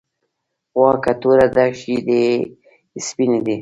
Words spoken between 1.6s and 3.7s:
شيدې یی سپيني دی.